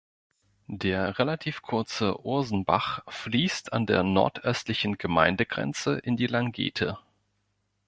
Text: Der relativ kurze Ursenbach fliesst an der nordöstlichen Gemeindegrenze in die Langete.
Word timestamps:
Der 0.65 1.19
relativ 1.19 1.61
kurze 1.61 2.25
Ursenbach 2.25 3.01
fliesst 3.07 3.71
an 3.71 3.85
der 3.85 4.01
nordöstlichen 4.01 4.97
Gemeindegrenze 4.97 5.93
in 5.99 6.17
die 6.17 6.25
Langete. 6.25 6.97